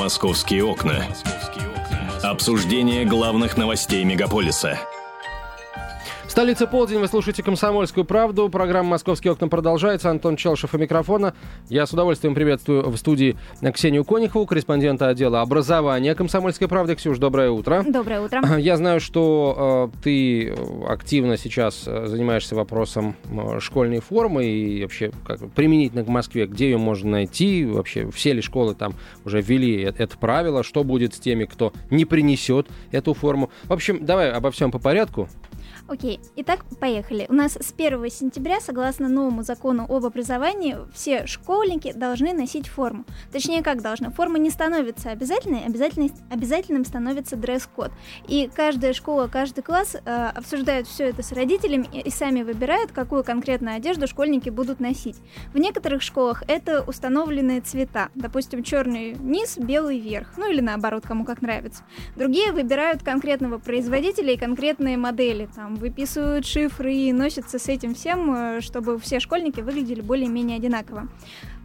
[0.00, 1.04] Московские окна.
[2.22, 4.80] Обсуждение главных новостей мегаполиса–
[6.30, 8.48] Столица полдень, вы слушаете «Комсомольскую правду».
[8.48, 10.10] Программа «Московские окна» продолжается.
[10.10, 11.34] Антон Челшев у микрофона.
[11.68, 13.36] Я с удовольствием приветствую в студии
[13.74, 16.94] Ксению Конихову, корреспондента отдела образования «Комсомольской правды».
[16.94, 17.82] Ксюш, доброе утро.
[17.84, 18.42] Доброе утро.
[18.58, 20.54] Я знаю, что э, ты
[20.86, 26.46] активно сейчас э, занимаешься вопросом э, школьной формы и вообще как, применительно к Москве.
[26.46, 27.64] Где ее можно найти?
[27.64, 30.62] Вообще все ли школы там уже ввели это правило?
[30.62, 33.50] Что будет с теми, кто не принесет эту форму?
[33.64, 35.28] В общем, давай обо всем по порядку.
[35.88, 37.26] Окей, итак, поехали.
[37.28, 43.04] У нас с 1 сентября, согласно новому закону об образовании, все школьники должны носить форму.
[43.32, 44.10] Точнее, как должны?
[44.10, 47.90] Форма не становится обязательной, обязательным становится дресс-код.
[48.28, 52.92] И каждая школа, каждый класс э, обсуждают все это с родителями и, и сами выбирают,
[52.92, 55.16] какую конкретную одежду школьники будут носить.
[55.52, 58.08] В некоторых школах это установленные цвета.
[58.14, 60.34] Допустим, черный низ, белый верх.
[60.36, 61.82] Ну или наоборот, кому как нравится.
[62.16, 65.48] Другие выбирают конкретного производителя и конкретные модели.
[65.60, 71.06] Там выписывают шифры и носятся с этим всем, э, чтобы все школьники выглядели более-менее одинаково.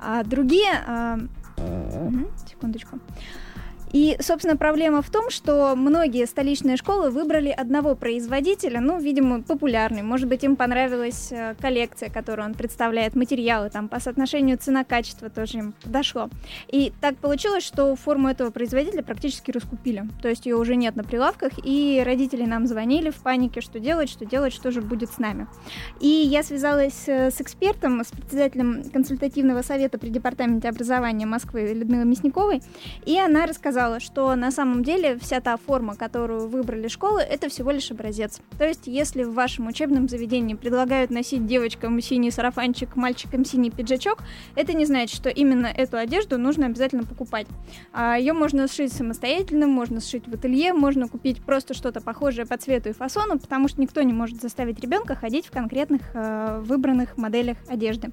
[0.02, 1.30] А другие...
[1.56, 3.00] Угу, секундочку.
[3.96, 10.02] И, собственно, проблема в том, что многие столичные школы выбрали одного производителя, ну, видимо, популярный.
[10.02, 15.60] Может быть, им понравилась э, коллекция, которую он представляет, материалы, там, по соотношению цена-качество тоже
[15.60, 16.30] им подошло.
[16.68, 20.04] И так получилось, что форму этого производителя практически раскупили.
[20.22, 24.10] То есть ее уже нет на прилавках, и родители нам звонили в панике, что делать,
[24.10, 25.48] что делать, что же будет с нами.
[26.02, 32.04] И я связалась э, с экспертом, с председателем консультативного совета при департаменте образования Москвы Людмилой
[32.04, 32.62] Мясниковой,
[33.06, 37.50] и она рассказала, сказала, что на самом деле вся та форма, которую выбрали школы, это
[37.50, 38.40] всего лишь образец.
[38.58, 44.24] То есть, если в вашем учебном заведении предлагают носить девочкам синий сарафанчик, мальчикам синий пиджачок,
[44.56, 47.46] это не значит, что именно эту одежду нужно обязательно покупать.
[47.94, 52.58] А ее можно сшить самостоятельно, можно сшить в ателье, можно купить просто что-то похожее по
[52.58, 57.18] цвету и фасону, потому что никто не может заставить ребенка ходить в конкретных э, выбранных
[57.18, 58.10] моделях одежды.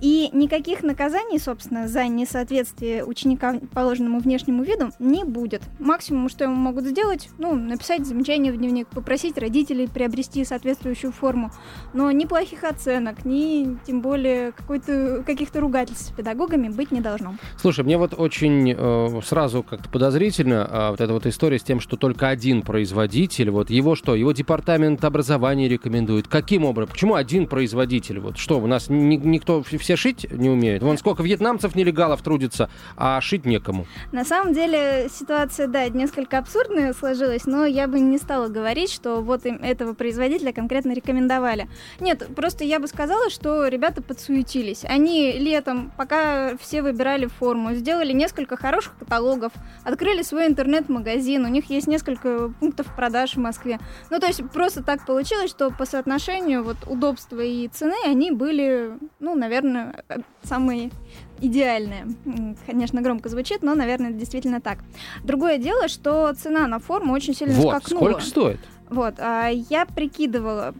[0.00, 5.62] И никаких наказаний, собственно, за несоответствие ученика положенному внешнему виду не будет.
[5.78, 11.50] Максимум, что ему могут сделать, ну, написать замечание в дневник, попросить родителей приобрести соответствующую форму.
[11.92, 17.34] Но ни плохих оценок, ни тем более какой-то, каких-то ругательств с педагогами быть не должно.
[17.56, 21.80] Слушай, мне вот очень э, сразу как-то подозрительно э, вот эта вот история с тем,
[21.80, 26.28] что только один производитель, вот его что, его департамент образования рекомендует.
[26.28, 26.90] Каким образом?
[26.92, 28.20] Почему один производитель?
[28.20, 30.82] Вот что, у нас ни, никто все шить не умеют.
[30.82, 33.86] Вон сколько вьетнамцев нелегалов трудится, а шить некому.
[34.12, 34.65] На самом деле
[35.10, 39.94] ситуация, да, несколько абсурдная сложилась, но я бы не стала говорить, что вот им этого
[39.94, 41.68] производителя конкретно рекомендовали.
[42.00, 44.84] Нет, просто я бы сказала, что ребята подсуетились.
[44.84, 49.52] Они летом, пока все выбирали форму, сделали несколько хороших каталогов,
[49.84, 53.78] открыли свой интернет-магазин, у них есть несколько пунктов продаж в Москве.
[54.10, 58.92] Ну, то есть просто так получилось, что по соотношению вот удобства и цены они были,
[59.20, 60.04] ну, наверное,
[60.42, 60.90] самые
[61.40, 62.06] идеальные.
[62.66, 64.78] Конечно, громко звучит, но, наверное, действительно так.
[65.24, 68.10] Другое дело, что цена на форму очень сильно вот, скакнула.
[68.10, 68.60] сколько стоит?
[68.88, 70.74] Вот, а я прикидывала,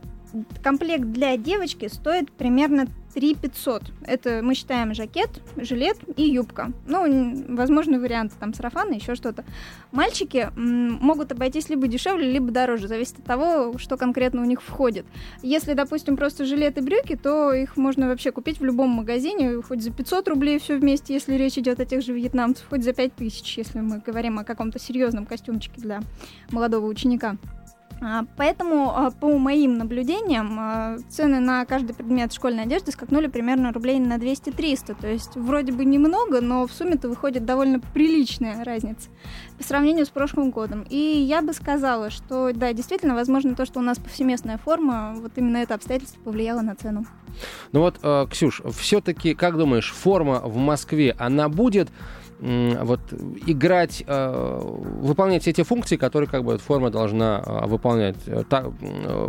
[0.62, 2.86] комплект для девочки стоит примерно
[3.16, 3.82] 3 500.
[4.02, 6.72] Это мы считаем жакет, жилет и юбка.
[6.86, 9.42] Ну, возможно, варианты там сарафана, еще что-то.
[9.90, 15.06] Мальчики могут обойтись либо дешевле, либо дороже, зависит от того, что конкретно у них входит.
[15.42, 19.82] Если, допустим, просто жилет и брюки, то их можно вообще купить в любом магазине, хоть
[19.82, 23.56] за 500 рублей все вместе, если речь идет о тех же вьетнамцах, хоть за 5000,
[23.56, 26.00] если мы говорим о каком-то серьезном костюмчике для
[26.50, 27.38] молодого ученика.
[28.02, 33.72] А, поэтому, а, по моим наблюдениям, а, цены на каждый предмет школьной одежды скакнули примерно
[33.72, 34.96] рублей на 200-300.
[35.00, 39.08] То есть вроде бы немного, но в сумме-то выходит довольно приличная разница
[39.56, 40.84] по сравнению с прошлым годом.
[40.90, 45.32] И я бы сказала, что да, действительно, возможно, то, что у нас повсеместная форма, вот
[45.36, 47.06] именно это обстоятельство повлияло на цену.
[47.72, 47.98] Ну вот,
[48.30, 51.90] Ксюш, все-таки, как думаешь, форма в Москве, она будет
[52.38, 53.00] вот
[53.46, 54.60] играть, э,
[55.00, 58.16] выполнять эти функции, которые как бы форма должна э, выполнять.
[58.26, 58.70] Э, так,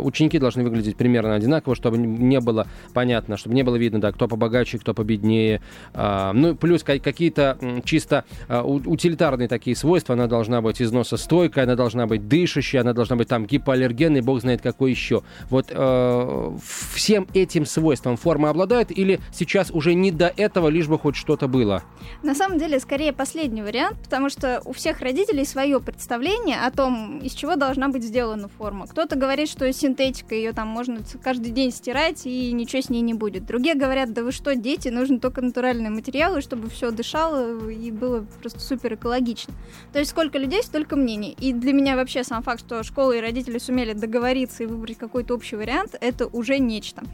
[0.00, 4.28] ученики должны выглядеть примерно одинаково, чтобы не было понятно, чтобы не было видно, да, кто
[4.28, 5.62] побогаче, кто победнее.
[5.94, 10.14] Ну, плюс какие-то чисто утилитарные такие свойства.
[10.14, 14.60] Она должна быть износостойкая, она должна быть дышащая, она должна быть там гипоаллергенной, бог знает
[14.60, 15.22] какой еще.
[15.50, 21.16] Вот всем этим свойствам форма обладает или сейчас уже не до этого, лишь бы хоть
[21.16, 21.82] что-то было?
[22.22, 26.72] На самом деле, скорее скорее последний вариант, потому что у всех родителей свое представление о
[26.72, 28.88] том, из чего должна быть сделана форма.
[28.88, 33.14] Кто-то говорит, что синтетика, ее там можно каждый день стирать и ничего с ней не
[33.14, 33.46] будет.
[33.46, 38.26] Другие говорят, да вы что, дети, нужны только натуральные материалы, чтобы все дышало и было
[38.40, 39.54] просто супер экологично.
[39.92, 41.36] То есть сколько людей, столько мнений.
[41.38, 45.36] И для меня вообще сам факт, что школы и родители сумели договориться и выбрать какой-то
[45.36, 47.04] общий вариант, это уже нечто.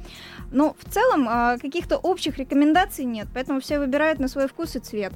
[0.50, 4.78] Но в целом а, каких-то общих рекомендаций нет, поэтому все выбирают на свой вкус и
[4.78, 5.12] цвет.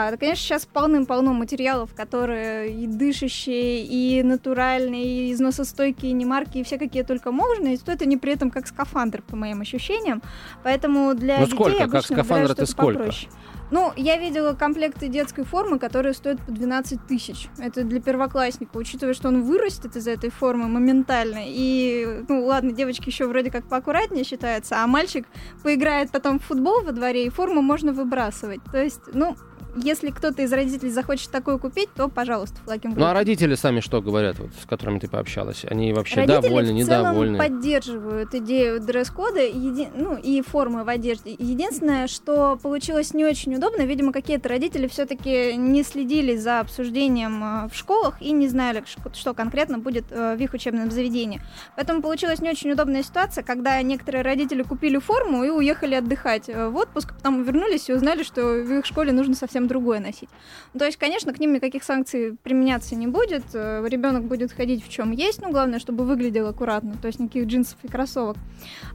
[0.00, 6.58] А, конечно, сейчас полным-полно материалов, которые и дышащие, и натуральные, и износостойкие, и не марки,
[6.58, 10.22] и все какие только можно, и стоят они при этом как скафандр, по моим ощущениям.
[10.62, 11.84] Поэтому для ну, детей сколько?
[11.84, 12.98] обычно Как скафандр это сколько?
[12.98, 13.30] Попроще.
[13.70, 17.48] Ну, я видела комплекты детской формы, которые стоят по 12 тысяч.
[17.58, 21.42] Это для первоклассника, учитывая, что он вырастет из этой формы моментально.
[21.46, 25.26] И, ну, ладно, девочки еще вроде как поаккуратнее считаются, а мальчик
[25.62, 28.60] поиграет потом в футбол во дворе, и форму можно выбрасывать.
[28.72, 29.36] То есть, ну,
[29.76, 34.00] если кто-то из родителей захочет такую купить, то, пожалуйста, флаким Ну а родители сами что
[34.00, 35.64] говорят, вот, с которыми ты пообщалась?
[35.68, 37.38] Они вообще родители довольны, в целом недовольны?
[37.38, 39.88] поддерживают идею дресс-кода еди...
[39.94, 41.34] ну, и формы в одежде.
[41.38, 47.68] Единственное, что получилось не очень удобно, видимо, какие-то родители все-таки не следили за обсуждением э,
[47.68, 51.40] в школах и не знали, что конкретно будет э, в их учебном заведении.
[51.76, 56.68] Поэтому получилась не очень удобная ситуация, когда некоторые родители купили форму и уехали отдыхать э,
[56.68, 60.28] в отпуск, потом вернулись и узнали, что в их школе нужно совсем другое носить.
[60.74, 63.44] Ну, то есть, конечно, к ним никаких санкций применяться не будет.
[63.54, 67.78] Ребенок будет ходить в чем есть, но главное, чтобы выглядел аккуратно, то есть никаких джинсов
[67.82, 68.36] и кроссовок.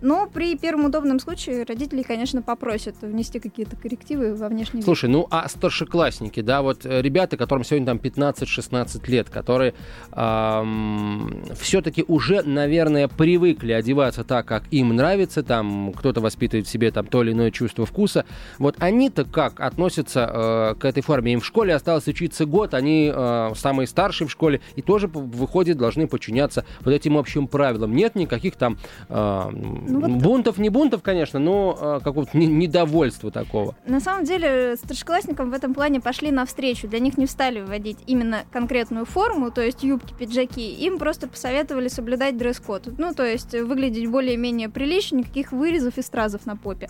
[0.02, 4.86] Но при первом удобном случае родители, конечно, попросят внести какие-то коррективы во внешний вид.
[4.86, 9.74] Слушай, ну а старшеклассники, да, вот э, ребята, которым сегодня там 15-16 лет, которые
[10.12, 16.92] эм, все-таки уже, наверное, привыкли одеваться так, как им нравится, там кто-то воспитывает в себе
[16.92, 18.26] там то или иное чувство вкуса,
[18.58, 21.34] вот они-то как относятся э, к этой форме?
[21.34, 25.78] Им в школе осталось учиться год, они э, самые старшие в школе и тоже, выходит,
[25.78, 27.96] должны подчиняться вот этим общим правилам.
[27.96, 28.78] Нет никаких там
[29.10, 30.10] э, ну, вот...
[30.12, 33.76] бунтов, не бунтов, конечно, но э, какого-то недовольства такого.
[33.86, 36.88] На самом деле, старшеклассникам в этом плане пошли навстречу.
[36.88, 40.74] Для них не стали вводить именно конкретную форму, то есть юбки, пиджаки.
[40.86, 42.94] Им просто посоветовали соблюдать дресс-код.
[42.98, 46.90] Ну, то есть выглядеть более-менее прилично, никаких вырезов и стразов на попе.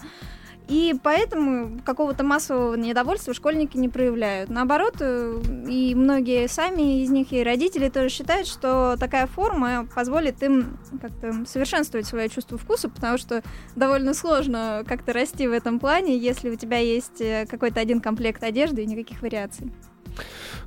[0.68, 4.50] И поэтому какого-то массового недовольства школьники не проявляют.
[4.50, 10.42] Наоборот, э, и многие сами из них, и родители тоже считают, что такая форма позволит
[10.42, 13.44] им как-то совершенствовать свое чувство вкуса, потому что
[13.76, 18.44] довольно сложно как-то расти в этом плане, если у тебя есть э, какой-то один комплект
[18.44, 19.72] одежды и никаких вариаций.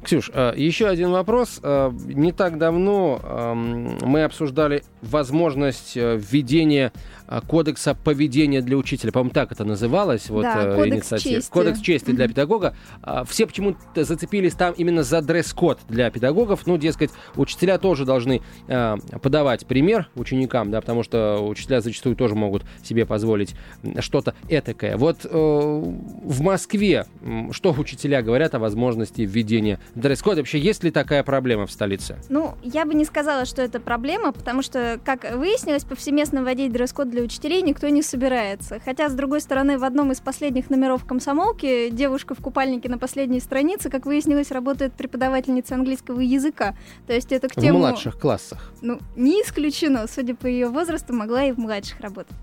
[0.05, 1.61] Ксюш, э, еще один вопрос.
[1.61, 9.13] Не так давно мы обсуждали возможность введения а, кодекса поведения для учителя.
[9.13, 10.29] По-моему, так это называлось.
[10.31, 11.35] Вот, да, э, кодекс инициатива.
[11.37, 11.51] чести.
[11.51, 12.75] Кодекс чести для педагога.
[13.03, 16.67] А, все почему-то зацепились там именно за дресс-код для педагогов.
[16.67, 22.35] Ну, дескать, учителя тоже должны а, подавать пример ученикам, да, потому что учителя зачастую тоже
[22.35, 23.55] могут себе позволить
[24.01, 24.97] что-то этакое.
[24.97, 27.07] Вот э, в Москве
[27.53, 30.39] что учителя говорят о возможности введения дресс-кода?
[30.39, 32.17] Вообще, есть ли такая проблема в столице?
[32.29, 37.11] Ну, я бы не сказала, что это проблема, потому что, как выяснилось, повсеместно вводить дресс-код
[37.11, 38.79] для для учителей никто не собирается.
[38.85, 43.41] Хотя, с другой стороны, в одном из последних номеров комсомолки девушка в купальнике на последней
[43.41, 46.77] странице, как выяснилось, работает преподавательница английского языка.
[47.09, 47.79] То есть это к тему...
[47.79, 48.73] В младших классах.
[48.83, 50.07] Ну, не исключено.
[50.07, 52.37] Судя по ее возрасту, могла и в младших работать.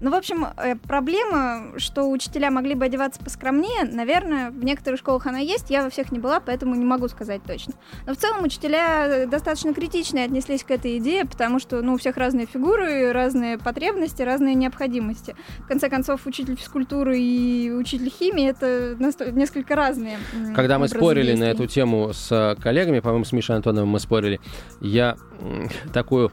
[0.00, 5.26] Ну, в общем, э, проблема, что учителя могли бы одеваться поскромнее, наверное, в некоторых школах
[5.26, 5.70] она есть.
[5.70, 7.74] Я во всех не была, поэтому не могу сказать точно.
[8.06, 12.16] Но в целом учителя достаточно критично отнеслись к этой идее, потому что, ну, у всех
[12.16, 15.36] разные фигуры, разные потребности, потребности, разные необходимости.
[15.58, 18.96] В конце концов, учитель физкультуры и учитель химии это
[19.32, 20.18] несколько разные.
[20.54, 21.46] Когда мы спорили действий.
[21.46, 24.40] на эту тему с коллегами, по-моему, с Мишей Антоновым мы спорили,
[24.80, 25.16] я
[25.92, 26.30] такую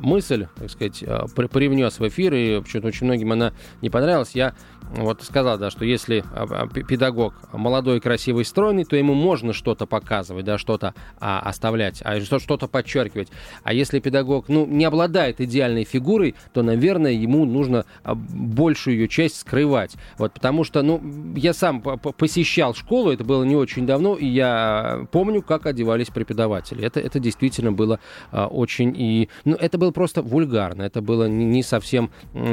[0.00, 4.32] мысль, так сказать, а, привнес в эфир, и почему-то очень многим она не понравилась.
[4.34, 4.54] Я
[4.90, 9.86] вот сказал, да, что если а, а, педагог молодой, красивый, стройный, то ему можно что-то
[9.86, 13.28] показывать, да, что-то оставлять, а что-то подчеркивать.
[13.62, 19.40] А если педагог, ну, не обладает идеальной фигурой, то, наверное, ему нужно большую ее часть
[19.40, 19.94] скрывать.
[20.18, 21.00] Вот, потому что, ну,
[21.36, 26.84] я сам посещал школу, это было не очень давно, и я помню, как одевались преподаватели.
[26.84, 28.00] Это, это действительно было
[28.32, 29.28] очень и...
[29.44, 32.10] Ну, это было просто вульгарно, это было не, совсем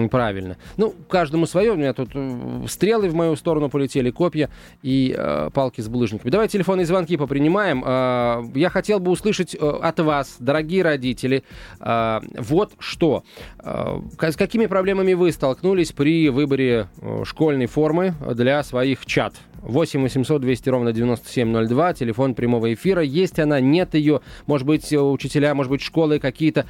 [0.10, 0.58] правильно.
[0.78, 4.50] Ну, каждому свое, у меня тут э, стрелы в мою сторону полетели, копья
[4.82, 6.32] и э, палки с булыжниками.
[6.32, 7.84] Давай телефонные звонки попринимаем.
[7.86, 11.44] Э, я хотел бы услышать э, от вас, дорогие родители,
[11.80, 13.24] э, вот что.
[13.60, 19.34] Э, с какими проблемами вы столкнулись при выборе э, школьной формы для своих чат?
[19.62, 23.02] 8 800 200 ровно 9702, телефон прямого эфира.
[23.02, 24.22] Есть она, нет ее.
[24.46, 26.66] Может быть, учителя, может быть, школы какие-то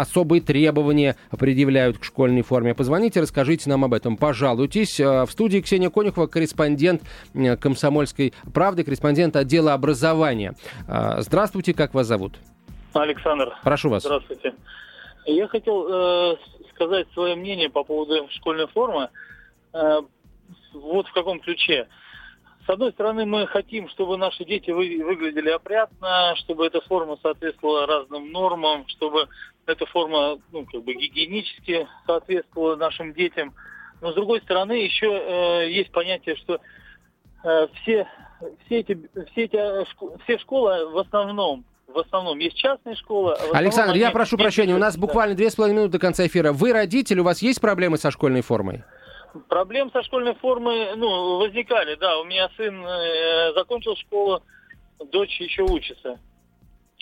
[0.00, 2.74] особые требования предъявляют к школьной форме.
[2.74, 4.16] Позвоните, расскажите нам об этом.
[4.16, 5.00] Пожалуйтесь.
[5.00, 7.02] А, в студии Ксения Конюхова, корреспондент
[7.60, 10.54] «Комсомольской правды», корреспондент отдела образования.
[10.88, 12.34] А, здравствуйте, как вас зовут?
[12.92, 13.56] Александр.
[13.62, 14.02] Прошу вас.
[14.02, 14.54] Здравствуйте.
[15.26, 16.36] Я хотел э,
[16.74, 19.10] сказать свое мнение по поводу школьной формы.
[19.72, 20.00] Э,
[20.72, 21.88] вот в каком ключе.
[22.66, 27.86] С одной стороны, мы хотим, чтобы наши дети вы, выглядели опрятно, чтобы эта форма соответствовала
[27.86, 29.28] разным нормам, чтобы
[29.70, 33.54] эта форма ну, как бы гигиенически соответствовала нашим детям.
[34.00, 36.60] Но с другой стороны, еще э, есть понятие, что
[37.44, 38.06] э, все,
[38.64, 38.98] все, эти,
[39.32, 39.84] все, эти, э,
[40.24, 43.34] все школы в основном в основном есть частные школы.
[43.34, 46.52] А Александр, я прошу прощения, у нас буквально две с половиной минуты до конца эфира.
[46.52, 48.84] Вы родитель, у вас есть проблемы со школьной формой?
[49.48, 52.18] Проблем со школьной формой, ну, возникали, да.
[52.18, 54.42] У меня сын э, закончил школу,
[55.10, 56.18] дочь еще учится.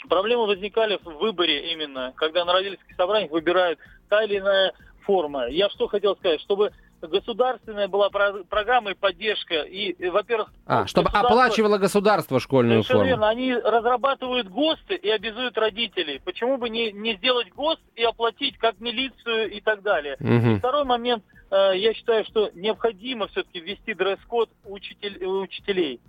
[0.09, 3.79] Проблемы возникали в выборе именно, когда на родительских собраниях выбирают
[4.09, 5.49] та или иная форма.
[5.49, 9.63] Я что хотел сказать, чтобы государственная была программа и поддержка.
[9.63, 10.53] И, во-первых...
[10.67, 13.05] А, чтобы оплачивало государство школьную форму.
[13.05, 13.29] верно.
[13.29, 16.21] Они разрабатывают ГОСТы и обязуют родителей.
[16.25, 20.17] Почему бы не, не сделать ГОСТ и оплатить как милицию и так далее.
[20.21, 20.57] Угу.
[20.57, 26.01] И второй момент– Э, я считаю, что необходимо все-таки ввести дресс-код учитель, учителей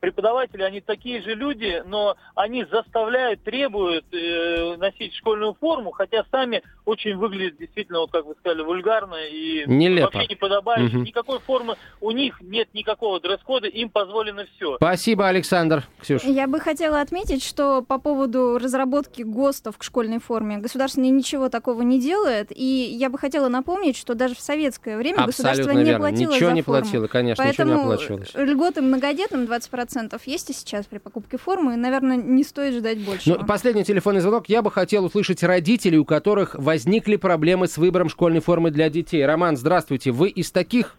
[0.00, 6.62] преподаватели, они такие же люди, но они заставляют, требуют э, носить школьную форму, хотя сами
[6.84, 10.10] очень выглядят действительно, вот как вы сказали, вульгарно и Нелепо.
[10.12, 10.96] вообще не подобающе.
[10.96, 11.04] Угу.
[11.04, 14.76] Никакой формы у них нет никакого дресс-кода, им позволено все.
[14.76, 15.84] Спасибо, Александр.
[16.00, 16.22] Ксюш.
[16.24, 21.82] Я бы хотела отметить, что по поводу разработки ГОСТов к школьной форме государство ничего такого
[21.82, 25.84] не делает, и я бы хотела напомнить, что даже в советское время Абсолютно государство не
[25.84, 25.98] верно.
[26.08, 26.80] платило ничего за не форму.
[26.82, 28.34] платило, конечно, Поэтому ничего не оплачивалось.
[28.34, 29.87] льготы многодетным 20%
[30.24, 33.30] есть и сейчас при покупке формы, и, наверное, не стоит ждать больше.
[33.30, 34.48] Ну, последний телефонный звонок.
[34.48, 39.24] Я бы хотел услышать родителей, у которых возникли проблемы с выбором школьной формы для детей.
[39.24, 40.10] Роман, здравствуйте.
[40.10, 40.96] Вы из таких?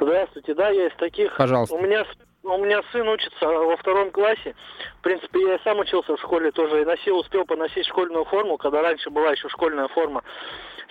[0.00, 1.36] Здравствуйте, да, я из таких.
[1.36, 1.74] Пожалуйста.
[1.74, 2.04] У меня
[2.44, 4.54] у меня сын учится во втором классе.
[4.98, 8.82] В принципе, я сам учился в школе тоже и носил, успел поносить школьную форму, когда
[8.82, 10.22] раньше была еще школьная форма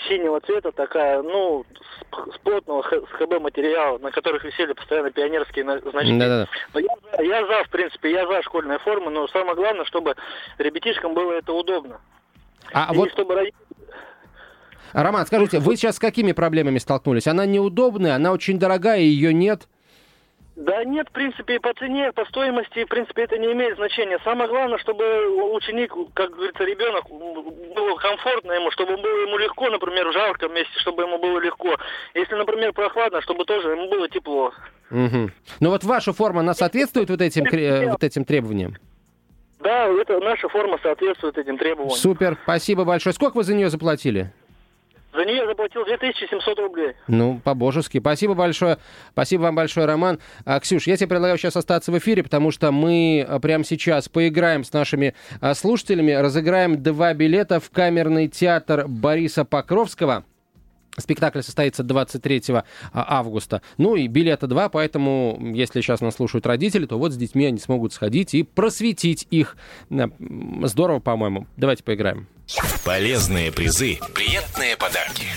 [0.07, 5.63] синего цвета такая, ну, с, с плотного с ХБ материала, на которых висели постоянно пионерские
[5.63, 6.17] значки.
[6.17, 6.47] Да-да-да.
[6.73, 10.15] Но я, я за, в принципе, я за школьные формы, но самое главное, чтобы
[10.57, 11.99] ребятишкам было это удобно.
[12.73, 13.11] А и вот...
[13.11, 13.61] чтобы родители
[14.93, 17.27] Роман, скажите, вы сейчас с какими проблемами столкнулись?
[17.27, 19.67] Она неудобная, она очень дорогая, ее нет?
[20.61, 24.19] Да нет, в принципе, по цене, по стоимости, в принципе, это не имеет значения.
[24.23, 25.03] Самое главное, чтобы
[25.55, 30.71] ученик, как говорится, ребенок, было комфортно ему, чтобы было ему легко, например, в жарком месте,
[30.79, 31.75] чтобы ему было легко.
[32.13, 34.53] Если, например, прохладно, чтобы тоже ему было тепло.
[34.91, 35.31] Угу.
[35.61, 37.43] Ну вот ваша форма, она соответствует вот этим,
[37.89, 38.75] вот этим требованиям?
[39.61, 41.97] Да, это наша форма соответствует этим требованиям.
[41.97, 43.15] Супер, спасибо большое.
[43.15, 44.31] Сколько вы за нее заплатили?
[45.13, 46.93] За нее заплатил 2700 рублей.
[47.07, 47.99] Ну, по-божески.
[47.99, 48.77] Спасибо большое.
[49.11, 50.19] Спасибо вам большое, Роман.
[50.45, 54.07] А, Ксюш, я тебе предлагаю сейчас остаться в эфире, потому что мы а, прямо сейчас
[54.07, 60.23] поиграем с нашими а, слушателями, разыграем два билета в камерный театр Бориса Покровского.
[60.97, 62.43] Спектакль состоится 23
[62.93, 63.61] августа.
[63.77, 67.59] Ну и билета два, поэтому, если сейчас нас слушают родители, то вот с детьми они
[67.59, 69.55] смогут сходить и просветить их.
[69.89, 71.47] Здорово, по-моему.
[71.55, 72.27] Давайте поиграем.
[72.83, 75.27] Полезные призы, приятные подарки.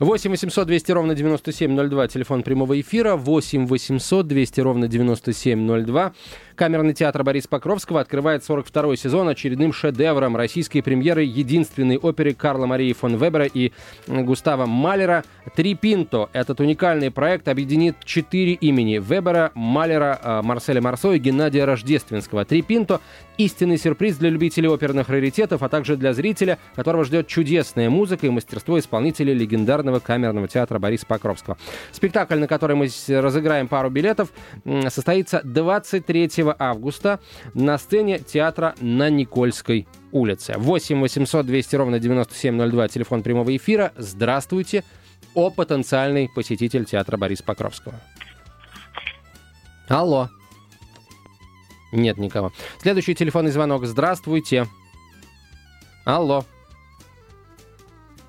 [0.00, 6.12] 8 800 200 ровно 9702, телефон прямого эфира, 8 800 200 ровно 9702.
[6.54, 12.92] Камерный театр Бориса Покровского открывает 42-й сезон очередным шедевром российской премьеры единственной оперы Карла Марии
[12.92, 13.72] фон Вебера и
[14.06, 15.24] Густава Малера
[15.56, 16.28] «Три Пинто».
[16.32, 22.44] Этот уникальный проект объединит четыре имени Вебера, Малера, а, Марселя Марсо и Геннадия Рождественского.
[22.44, 23.00] «Три Пинто»—
[23.38, 28.30] истинный сюрприз для любителей оперных раритетов, а также для зрителя, которого ждет чудесная музыка и
[28.30, 29.32] мастерство исполнителей
[29.88, 31.56] легендарного камерного театра Бориса Покровского.
[31.92, 34.30] Спектакль, на который мы разыграем пару билетов,
[34.88, 37.20] состоится 23 августа
[37.54, 40.54] на сцене театра на Никольской улице.
[40.56, 43.92] 8 800 200 ровно 9702, телефон прямого эфира.
[43.96, 44.84] Здравствуйте,
[45.34, 47.94] о потенциальный посетитель театра Бориса Покровского.
[49.88, 50.28] Алло.
[51.92, 52.52] Нет никого.
[52.82, 53.86] Следующий телефонный звонок.
[53.86, 54.66] Здравствуйте.
[56.04, 56.44] Алло.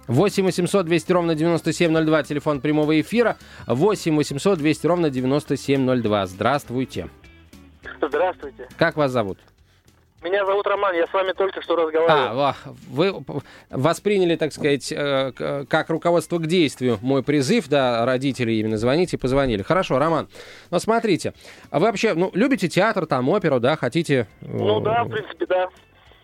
[0.09, 3.37] 8 800 200 ровно 9702, телефон прямого эфира.
[3.67, 6.25] 8 800 200 ровно 9702.
[6.25, 7.09] Здравствуйте.
[8.01, 8.67] Здравствуйте.
[8.77, 9.37] Как вас зовут?
[10.23, 12.41] Меня зовут Роман, я с вами только что разговаривал.
[12.41, 12.55] А,
[12.89, 13.23] вы
[13.69, 19.61] восприняли, так сказать, э, как руководство к действию мой призыв, да, родители именно звоните, позвонили.
[19.61, 20.27] Хорошо, Роман.
[20.71, 21.33] Но смотрите,
[21.69, 24.27] а вы вообще, ну, любите театр, там, оперу, да, хотите...
[24.41, 25.69] Ну да, в принципе, да.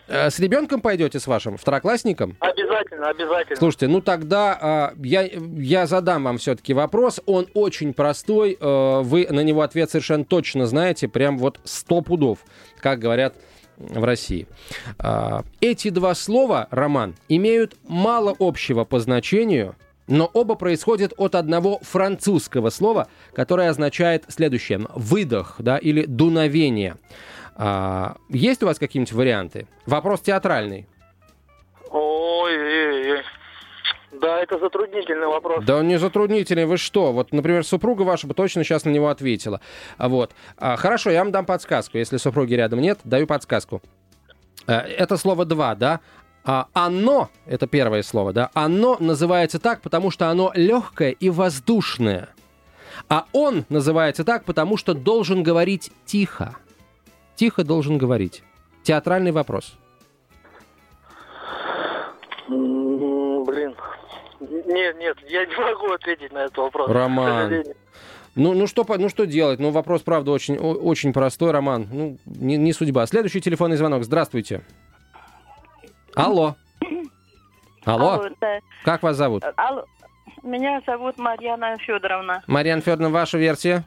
[0.08, 2.36] Э, с ребенком пойдете с вашим второклассником?
[2.40, 3.56] Обязательно, обязательно.
[3.58, 7.22] Слушайте, ну тогда э, я, я задам вам все-таки вопрос.
[7.26, 8.58] Он очень простой.
[8.60, 11.08] Э, вы на него ответ совершенно точно знаете.
[11.08, 12.40] Прям вот сто пудов,
[12.80, 13.36] как говорят
[13.78, 14.48] в России.
[15.00, 19.76] А, эти два слова, Роман, имеют мало общего по значению,
[20.08, 24.82] но оба происходят от одного французского слова, которое означает следующее.
[24.94, 26.96] Выдох, да, или дуновение.
[27.56, 29.68] А, есть у вас какие-нибудь варианты?
[29.86, 30.88] Вопрос театральный.
[31.90, 33.24] Ой, ой, ой.
[34.12, 35.64] Да, это затруднительный вопрос.
[35.66, 37.12] Да он не затруднительный, вы что?
[37.12, 39.62] Вот, например, супруга ваша бы точно сейчас на него ответила.
[39.98, 40.32] Вот.
[40.58, 41.98] А, хорошо, я вам дам подсказку.
[41.98, 43.82] Если супруги рядом нет, даю подсказку.
[44.68, 46.00] А, это слово «два», да?
[46.48, 52.30] А оно, это первое слово, да, оно называется так, потому что оно легкое и воздушное.
[53.10, 56.56] А он называется так, потому что должен говорить тихо.
[57.36, 58.44] Тихо должен говорить.
[58.84, 59.77] Театральный вопрос.
[62.48, 63.75] Блин,
[64.39, 66.89] нет, нет, я не могу ответить на этот вопрос.
[66.89, 67.63] Роман.
[68.36, 69.60] Ну, ну, что, ну что делать?
[69.60, 71.88] Ну, вопрос, правда, очень, очень простой, Роман.
[71.92, 73.06] Ну, не, не судьба.
[73.08, 74.04] Следующий телефонный звонок.
[74.04, 74.62] Здравствуйте.
[76.15, 76.56] Алло.
[77.86, 78.12] Алло.
[78.13, 78.60] Алло да.
[78.84, 79.44] Как вас зовут?
[79.56, 79.86] Алло.
[80.44, 82.44] Меня зовут Марьяна Федоровна.
[82.48, 83.84] Марьяна Федоровна, ваша версия?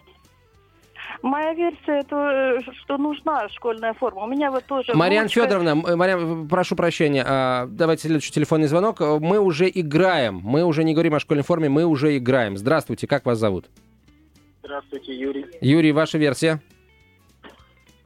[1.22, 4.24] Моя версия, это что нужна школьная форма.
[4.24, 4.94] У меня вот тоже...
[4.94, 5.42] Марьяна внучка...
[5.42, 9.00] Федоровна, Марьян, прошу прощения, а, давайте следующий телефонный звонок.
[9.00, 12.56] Мы уже играем, мы уже не говорим о школьной форме, мы уже играем.
[12.56, 13.66] Здравствуйте, как вас зовут?
[14.62, 15.46] Здравствуйте, Юрий.
[15.60, 16.60] Юрий, ваша версия?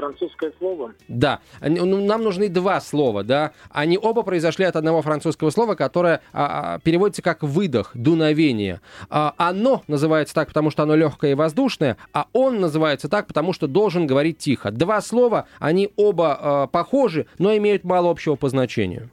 [0.02, 0.94] Французское слово?
[1.06, 1.40] Да.
[1.60, 3.52] Ну, нам нужны два слова, да.
[3.70, 8.80] Они оба произошли от одного французского слова, которое а, а, переводится как выдох, дуновение.
[9.08, 13.52] А, оно называется так, потому что оно легкое и воздушное, а он называется так, потому
[13.52, 14.72] что должен говорить тихо.
[14.72, 19.10] Два слова, они оба а, похожи, но имеют мало общего по значению.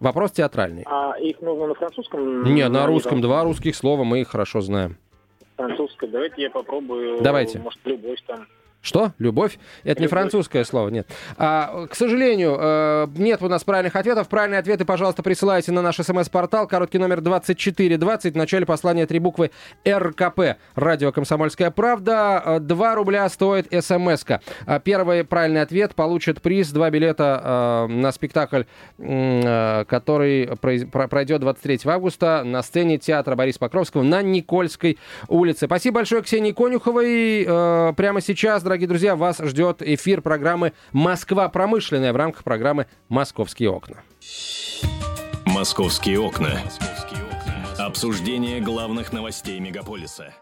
[0.00, 0.84] Вопрос театральный.
[0.86, 2.42] А их нужно на французском?
[2.54, 3.20] Не, на русском.
[3.20, 4.96] Два русских слова, мы их хорошо знаем.
[5.56, 6.10] Французское.
[6.10, 7.20] Давайте я попробую.
[7.20, 7.58] Давайте.
[7.58, 8.46] Может, любовь там.
[8.82, 9.12] Что?
[9.20, 9.60] Любовь?
[9.84, 11.08] Это не французское слово, нет.
[11.38, 14.28] А, к сожалению, э, нет у нас правильных ответов.
[14.28, 16.66] Правильные ответы, пожалуйста, присылайте на наш смс-портал.
[16.66, 18.34] Короткий номер 2420.
[18.34, 19.52] В начале послания три буквы
[19.86, 20.56] РКП.
[20.74, 22.58] Радио «Комсомольская правда».
[22.60, 24.40] 2 рубля стоит смс -ка.
[24.66, 26.72] А первый правильный ответ получит приз.
[26.72, 28.62] Два билета э, на спектакль,
[28.98, 30.50] э, который
[30.90, 35.66] пройдет 23 августа на сцене театра Бориса Покровского на Никольской улице.
[35.66, 37.44] Спасибо большое Ксении Конюховой.
[37.94, 43.96] Прямо сейчас, дорогие друзья, вас ждет эфир программы «Москва промышленная» в рамках программы «Московские окна».
[45.44, 46.58] «Московские окна».
[47.78, 50.32] Обсуждение главных новостей мегаполиса.